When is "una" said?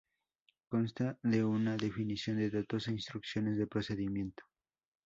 1.43-1.77